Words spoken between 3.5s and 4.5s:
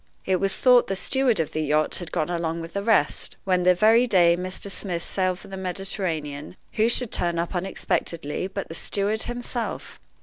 the very day